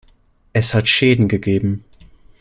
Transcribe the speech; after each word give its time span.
Es 0.51 0.73
hat 0.73 0.89
Schäden 0.89 1.27
gegeben. 1.27 1.85